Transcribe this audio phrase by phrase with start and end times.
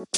[0.00, 0.16] Halo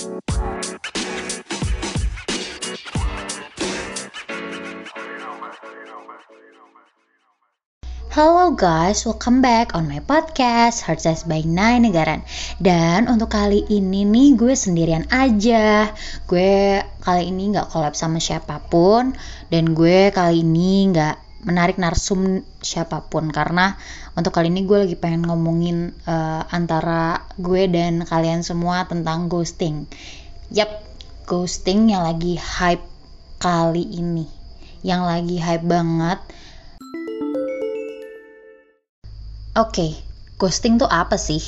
[8.54, 12.22] guys, welcome back on my podcast Heart Size by Nine Negaran.
[12.62, 15.90] Dan untuk kali ini nih gue sendirian aja.
[16.30, 19.18] Gue kali ini gak collab sama siapa pun
[19.50, 23.30] Dan gue kali ini gak menarik narsum siapa pun.
[23.30, 23.74] Karena
[24.14, 29.86] untuk kali ini gue lagi pengen ngomongin uh, antara gue dan kalian semua tentang ghosting.
[30.54, 30.70] Yap,
[31.26, 32.86] ghosting yang lagi hype
[33.42, 34.26] kali ini.
[34.82, 36.18] Yang lagi hype banget.
[39.52, 39.90] Oke, okay,
[40.40, 41.44] ghosting tuh apa sih?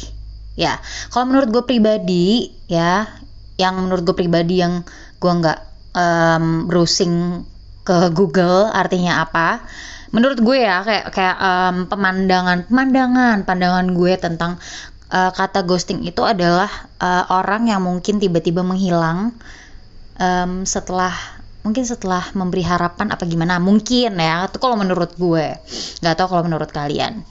[0.54, 3.08] Ya, kalau menurut gue pribadi, ya,
[3.56, 4.84] yang menurut gue pribadi yang
[5.18, 5.60] gue nggak
[5.96, 7.46] um, browsing
[7.84, 9.62] ke Google artinya apa?
[10.10, 14.56] Menurut gue ya kayak kayak um, pemandangan pemandangan pandangan gue tentang
[15.12, 16.70] uh, kata ghosting itu adalah
[17.02, 19.34] uh, orang yang mungkin tiba-tiba menghilang
[20.16, 21.12] um, setelah
[21.66, 25.58] mungkin setelah memberi harapan apa gimana mungkin ya itu kalau menurut gue
[26.04, 27.24] nggak tahu kalau menurut kalian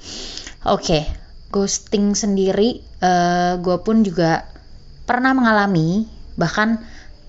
[0.63, 1.03] Oke, okay,
[1.52, 4.47] ghosting sendiri uh, gue pun juga
[5.03, 6.08] pernah mengalami,
[6.39, 6.80] bahkan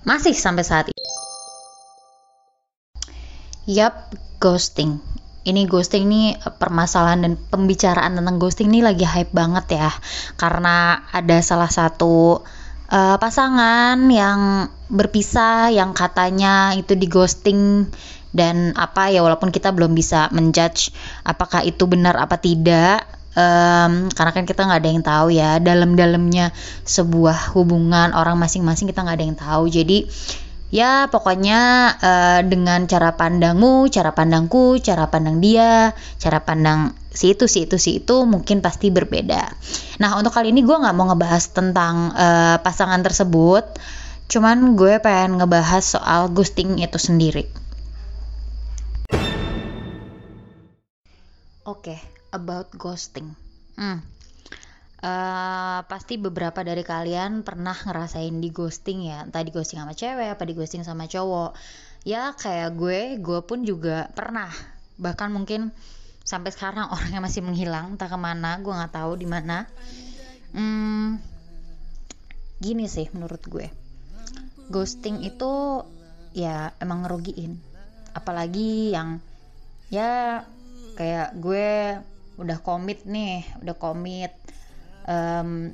[0.07, 0.94] masih sampai saat ini.
[3.65, 5.01] Yap, ghosting.
[5.45, 9.89] Ini ghosting ini permasalahan dan pembicaraan tentang ghosting ini lagi hype banget ya.
[10.37, 12.45] Karena ada salah satu
[12.93, 17.89] uh, pasangan yang berpisah yang katanya itu di ghosting
[18.35, 20.93] dan apa ya walaupun kita belum bisa menjudge
[21.25, 26.51] apakah itu benar apa tidak um, karena kan kita nggak ada yang tahu ya dalam-dalamnya
[26.83, 30.05] sebuah hubungan orang masing-masing kita nggak ada yang tahu jadi
[30.73, 31.61] ya pokoknya
[32.01, 37.77] uh, dengan cara pandangmu, cara pandangku, cara pandang dia, cara pandang si itu si itu
[37.79, 39.55] si itu mungkin pasti berbeda.
[40.01, 43.65] Nah untuk kali ini gue nggak mau ngebahas tentang uh, pasangan tersebut,
[44.27, 47.45] cuman gue pengen ngebahas soal ghosting itu sendiri.
[51.65, 53.33] Oke, okay, about ghosting.
[53.73, 54.14] Hmm.
[55.05, 60.33] Uh, pasti beberapa dari kalian pernah ngerasain di ghosting ya, entah di ghosting sama cewek,
[60.33, 61.53] apa di ghosting sama cowok.
[62.01, 64.49] Ya kayak gue, gue pun juga pernah.
[64.97, 65.69] Bahkan mungkin
[66.25, 69.69] sampai sekarang orangnya masih menghilang, entah ke mana, gue nggak tahu di mana.
[70.57, 71.21] Hmm,
[72.57, 73.69] gini sih menurut gue,
[74.73, 75.85] ghosting itu
[76.33, 77.61] ya emang ngerugiin.
[78.17, 79.21] Apalagi yang
[79.93, 80.41] ya
[80.97, 82.01] kayak gue
[82.35, 84.33] udah komit nih udah komit
[85.05, 85.71] um,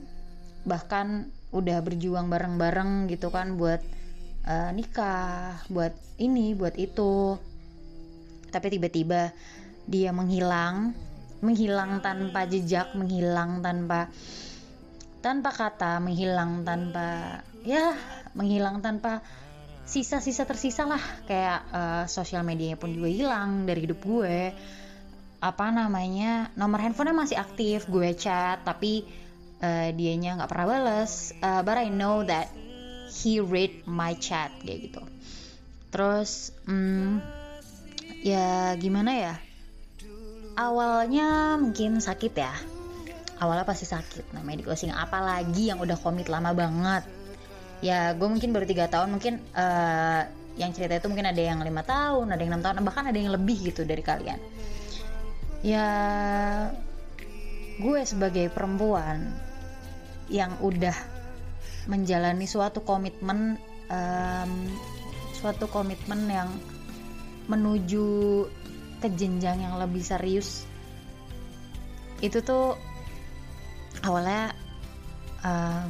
[0.67, 3.83] bahkan udah berjuang bareng-bareng gitu kan buat
[4.47, 7.35] uh, nikah buat ini buat itu.
[8.51, 9.31] Tapi tiba-tiba
[9.87, 10.95] dia menghilang
[11.41, 14.11] menghilang tanpa jejak menghilang tanpa
[15.25, 17.95] tanpa kata menghilang tanpa ya
[18.37, 19.23] menghilang tanpa
[19.83, 21.01] sisa-sisa tersisa lah.
[21.27, 24.37] Kayak uh, sosial medianya pun juga hilang dari hidup gue
[25.41, 29.09] apa namanya nomor handphonenya masih aktif gue chat tapi
[29.57, 32.53] uh, dianya nggak pernah balas uh, but I know that
[33.11, 35.01] he read my chat kayak gitu.
[35.91, 37.19] Terus hmm,
[38.23, 39.35] ya gimana ya?
[40.55, 42.53] Awalnya mungkin sakit ya.
[43.41, 47.03] Awalnya pasti sakit namanya di closing apalagi yang udah komit lama banget.
[47.81, 50.21] Ya gue mungkin baru tiga tahun mungkin uh,
[50.55, 53.31] yang cerita itu mungkin ada yang lima tahun ada yang enam tahun bahkan ada yang
[53.33, 54.37] lebih gitu dari kalian
[55.61, 55.87] ya
[57.81, 59.29] gue sebagai perempuan
[60.29, 60.95] yang udah
[61.89, 63.57] menjalani suatu komitmen
[63.89, 64.51] um,
[65.33, 66.49] suatu komitmen yang
[67.49, 68.45] menuju
[69.01, 70.69] ke jenjang yang lebih serius
[72.21, 72.77] itu tuh
[74.05, 74.53] awalnya
[75.41, 75.89] um,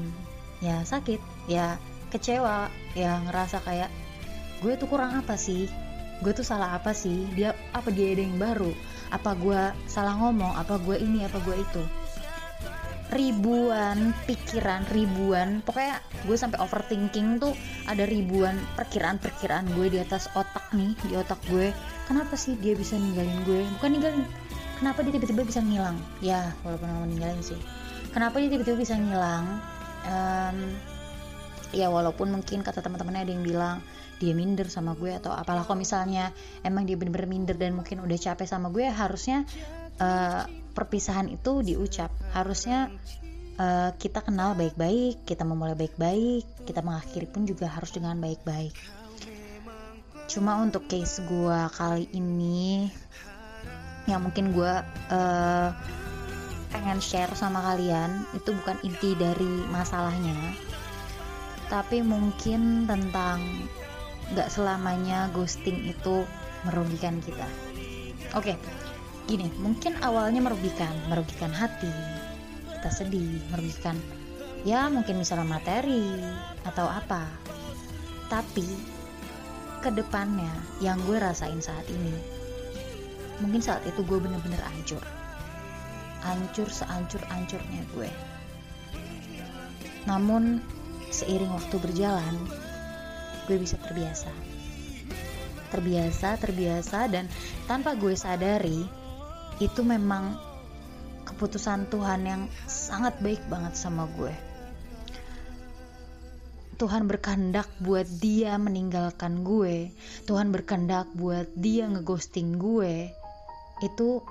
[0.63, 1.19] ya sakit
[1.51, 1.75] ya
[2.11, 3.91] kecewa ya ngerasa kayak
[4.61, 5.67] gue tuh kurang apa sih?
[6.21, 7.25] Gue tuh salah apa sih?
[7.33, 8.71] Dia apa dia ada yang baru
[9.11, 11.83] apa gue salah ngomong apa gue ini apa gue itu.
[13.11, 17.51] Ribuan pikiran ribuan pokoknya gue sampai overthinking tuh
[17.91, 21.75] ada ribuan perkiraan-perkiraan gue di atas otak nih di otak gue
[22.07, 24.23] kenapa sih dia bisa ninggalin gue bukan ninggalin
[24.81, 25.99] kenapa dia tiba-tiba bisa ngilang?
[26.25, 27.59] Ya walaupun nggak ninggalin sih.
[28.09, 29.45] Kenapa dia tiba-tiba bisa ngilang?
[30.01, 30.57] Um,
[31.69, 33.77] ya walaupun mungkin kata teman-temannya ada yang bilang
[34.21, 35.65] dia minder sama gue atau apalah.
[35.65, 36.29] Kalau misalnya
[36.61, 39.49] emang dia bener-bener minder dan mungkin udah capek sama gue harusnya
[39.97, 40.45] uh,
[40.77, 42.13] perpisahan itu diucap.
[42.29, 42.93] Harusnya
[43.57, 48.77] uh, kita kenal baik-baik kita memulai baik-baik kita mengakhiri pun juga harus dengan baik-baik.
[50.29, 52.87] Cuma untuk case gue kali ini
[54.05, 54.73] yang mungkin gue
[55.09, 55.69] uh,
[56.71, 60.33] pengen share sama kalian itu bukan inti dari masalahnya
[61.71, 63.60] tapi mungkin tentang
[64.35, 66.23] gak selamanya ghosting itu
[66.67, 67.47] merugikan kita.
[68.37, 68.55] Oke,
[69.27, 71.91] gini, mungkin awalnya merugikan, merugikan hati,
[72.71, 73.99] kita sedih, merugikan
[74.61, 76.21] ya mungkin misalnya materi
[76.65, 77.25] atau apa.
[78.29, 78.65] Tapi
[79.81, 82.13] ke depannya yang gue rasain saat ini,
[83.41, 85.01] mungkin saat itu gue bener-bener hancur,
[86.23, 88.09] hancur seancur-ancurnya gue.
[90.05, 90.61] Namun
[91.11, 92.35] seiring waktu berjalan,
[93.51, 94.31] gue bisa terbiasa.
[95.75, 97.27] Terbiasa, terbiasa, dan
[97.67, 98.87] tanpa gue sadari,
[99.59, 100.39] itu memang
[101.27, 104.31] keputusan Tuhan yang sangat baik banget sama gue.
[106.79, 109.91] Tuhan berkehendak buat dia meninggalkan gue.
[110.23, 113.11] Tuhan berkehendak buat dia ngeghosting gue.
[113.83, 114.23] Itu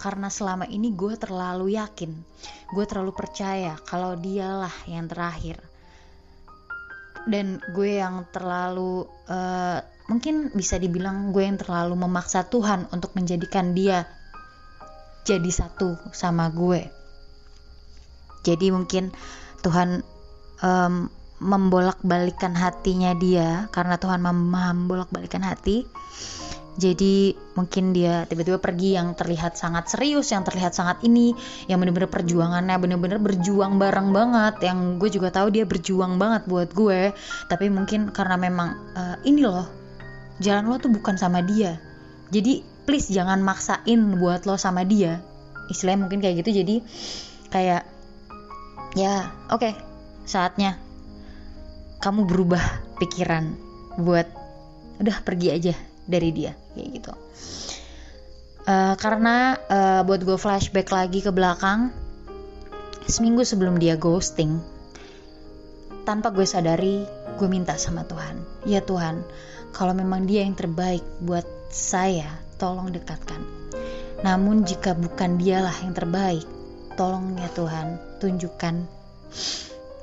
[0.00, 2.16] karena selama ini gue terlalu yakin,
[2.72, 5.73] gue terlalu percaya kalau dialah yang terakhir
[7.24, 13.72] dan gue yang terlalu uh, mungkin bisa dibilang gue yang terlalu memaksa Tuhan untuk menjadikan
[13.72, 14.04] dia
[15.24, 16.84] jadi satu sama gue.
[18.44, 19.08] Jadi mungkin
[19.64, 20.04] Tuhan
[20.60, 21.08] um,
[21.40, 25.88] membolak-balikan hatinya dia karena Tuhan membolak-balikan hati
[26.74, 31.30] jadi mungkin dia tiba-tiba pergi yang terlihat sangat serius yang terlihat sangat ini
[31.70, 34.54] yang bener-bener perjuangannya bener-bener berjuang bareng banget.
[34.58, 37.14] Yang gue juga tahu dia berjuang banget buat gue.
[37.46, 39.70] Tapi mungkin karena memang uh, ini loh
[40.42, 41.78] jalan lo tuh bukan sama dia.
[42.34, 45.22] Jadi please jangan maksain buat lo sama dia.
[45.70, 46.58] Istilahnya mungkin kayak gitu.
[46.58, 46.82] Jadi
[47.54, 47.86] kayak
[48.98, 49.78] ya oke okay,
[50.26, 50.74] saatnya
[52.02, 52.62] kamu berubah
[52.98, 53.54] pikiran
[54.02, 54.26] buat
[54.98, 55.74] udah pergi aja
[56.10, 57.12] dari dia kayak gitu.
[58.64, 61.92] Uh, karena uh, buat gue flashback lagi ke belakang
[63.04, 64.56] seminggu sebelum dia ghosting
[66.08, 67.04] tanpa gue sadari
[67.36, 69.20] gue minta sama Tuhan ya Tuhan
[69.76, 73.42] kalau memang dia yang terbaik buat saya tolong dekatkan.
[74.22, 76.46] Namun jika bukan dialah yang terbaik
[76.94, 78.74] tolong ya Tuhan tunjukkan.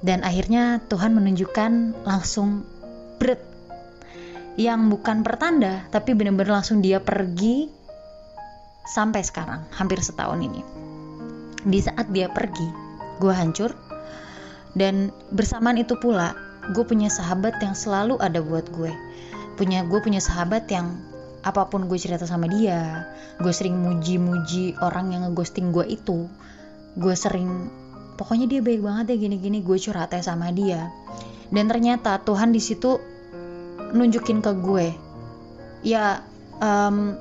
[0.04, 2.68] Dan akhirnya Tuhan menunjukkan langsung
[3.18, 3.40] berat
[4.60, 7.72] yang bukan pertanda tapi bener-bener langsung dia pergi
[8.88, 10.62] sampai sekarang hampir setahun ini.
[11.62, 12.68] Di saat dia pergi
[13.22, 13.72] gue hancur.
[14.72, 16.32] Dan bersamaan itu pula
[16.72, 18.92] gue punya sahabat yang selalu ada buat gue.
[19.60, 20.96] Punya gue punya sahabat yang
[21.42, 23.10] apa pun gue cerita sama dia
[23.42, 26.30] gue sering muji-muji orang yang ngeghosting gue itu.
[26.96, 27.72] Gue sering
[28.16, 30.94] pokoknya dia baik banget ya gini-gini gue curhatnya sama dia.
[31.52, 33.02] Dan ternyata Tuhan di situ
[33.92, 34.88] nunjukin ke gue.
[35.86, 36.24] Ya
[36.62, 37.16] um,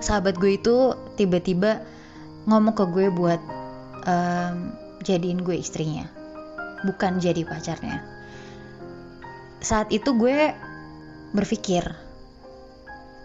[0.00, 1.82] sahabat gue itu tiba-tiba
[2.46, 3.40] ngomong ke gue buat
[4.06, 6.06] um, jadiin gue istrinya.
[6.84, 8.04] Bukan jadi pacarnya.
[9.62, 10.54] Saat itu gue
[11.34, 11.82] berpikir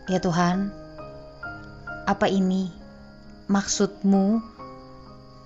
[0.09, 0.73] ya Tuhan
[2.09, 2.73] apa ini
[3.45, 4.41] maksudmu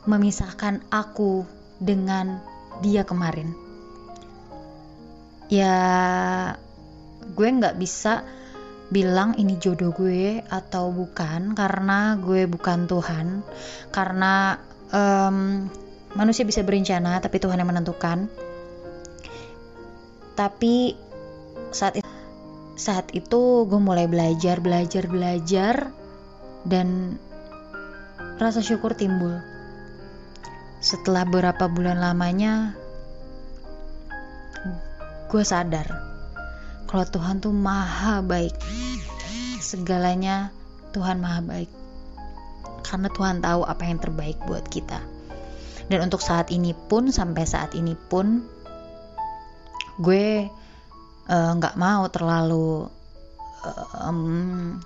[0.06, 1.44] memisahkan aku
[1.82, 2.40] dengan
[2.80, 3.52] dia kemarin?
[5.46, 5.76] Ya
[7.36, 8.24] gue nggak bisa
[8.88, 13.44] bilang ini jodoh gue atau bukan karena gue bukan Tuhan.
[13.92, 14.56] Karena
[14.96, 15.68] um,
[16.16, 18.32] manusia bisa berencana tapi Tuhan yang menentukan.
[20.36, 20.96] Tapi
[21.72, 22.12] saat itu,
[22.76, 25.76] saat itu gue mulai belajar belajar belajar
[26.64, 27.20] dan
[28.40, 29.40] rasa syukur timbul.
[30.80, 32.78] Setelah beberapa bulan lamanya
[35.26, 36.15] gue sadar
[36.86, 38.56] kalau Tuhan tuh maha baik.
[39.60, 40.54] Segalanya
[40.94, 41.72] Tuhan maha baik.
[42.86, 45.02] Karena Tuhan tahu apa yang terbaik buat kita.
[45.86, 48.42] Dan untuk saat ini pun sampai saat ini pun
[50.02, 50.50] gue
[51.30, 52.90] eh, nggak uh, mau terlalu
[53.66, 54.78] uh, um,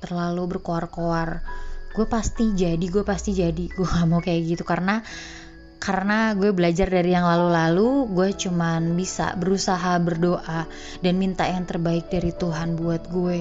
[0.00, 1.40] terlalu berkoar-koar.
[1.96, 3.64] Gue pasti jadi gue pasti jadi.
[3.72, 5.00] Gue gak mau kayak gitu karena
[5.76, 10.64] karena gue belajar dari yang lalu-lalu gue cuman bisa berusaha berdoa
[11.04, 13.40] dan minta yang terbaik dari Tuhan buat gue.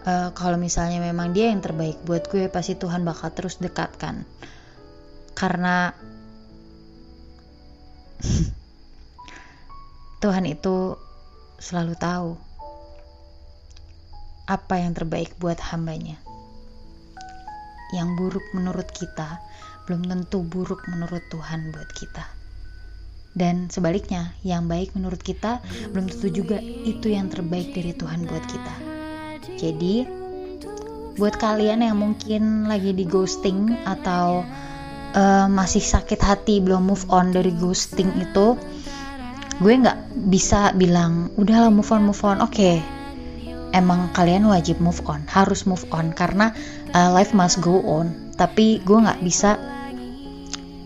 [0.00, 4.24] Uh, kalau misalnya memang dia yang terbaik buat gue pasti Tuhan bakal terus dekatkan.
[5.36, 5.92] Karena
[10.22, 10.96] Tuhan itu
[11.56, 12.36] selalu tahu
[14.44, 16.20] apa yang terbaik buat hambanya.
[17.90, 19.40] Yang buruk menurut kita
[19.88, 22.24] belum tentu buruk menurut Tuhan buat kita.
[23.30, 25.62] Dan sebaliknya, yang baik menurut kita
[25.94, 28.74] belum tentu juga itu yang terbaik dari Tuhan buat kita.
[29.54, 29.94] Jadi,
[31.14, 34.42] buat kalian yang mungkin lagi di ghosting atau
[35.14, 38.58] uh, masih sakit hati belum move on dari ghosting itu,
[39.60, 42.80] gue nggak bisa bilang udahlah move on move on oke okay.
[43.76, 46.56] emang kalian wajib move on harus move on karena
[46.96, 48.08] uh, life must go on
[48.40, 49.60] tapi gue nggak bisa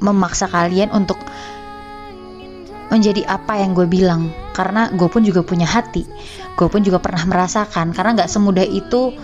[0.03, 1.23] memaksa kalian untuk
[2.91, 4.35] menjadi apa yang gue bilang.
[4.51, 6.03] Karena gue pun juga punya hati.
[6.59, 7.95] Gue pun juga pernah merasakan.
[7.95, 9.15] Karena nggak semudah itu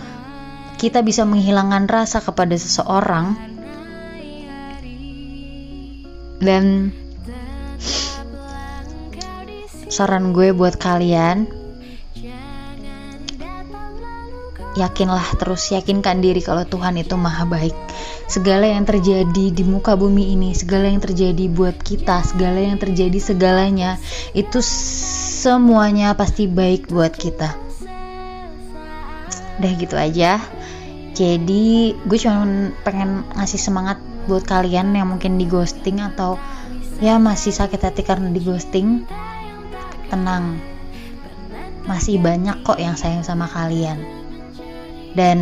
[0.79, 3.35] kita bisa menghilangkan rasa kepada seseorang.
[6.39, 6.95] Dan
[9.91, 11.60] saran gue buat kalian
[14.71, 17.75] yakinlah terus yakinkan diri kalau Tuhan itu maha baik.
[18.31, 23.19] Segala yang terjadi di muka bumi ini segala yang terjadi buat kita segala yang terjadi
[23.19, 23.99] segalanya
[24.31, 27.51] itu semuanya pasti baik buat kita.
[29.59, 30.39] Udah gitu aja.
[31.11, 33.99] Jadi gue cuma pengen ngasih semangat
[34.31, 36.39] buat kalian yang mungkin di ghosting atau
[37.03, 39.03] ya masih sakit hati karena di ghosting.
[40.07, 40.63] Tenang.
[41.83, 44.20] Masih banyak kok yang sayang sama kalian
[45.17, 45.39] dan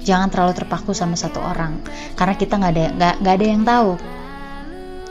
[0.00, 1.80] jangan terlalu terpaku sama satu orang.
[2.16, 3.90] Karena kita nggak ada nggak nggak ada yang tahu.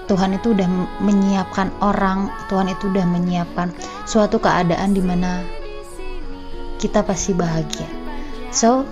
[0.10, 0.66] Tuhan itu udah
[1.06, 3.70] menyiapkan orang Tuhan itu udah menyiapkan
[4.10, 5.46] suatu keadaan di mana
[6.82, 7.86] kita pasti bahagia.
[8.50, 8.90] So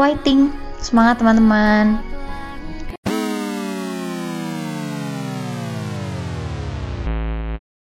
[0.00, 0.48] fighting
[0.80, 2.00] semangat teman-teman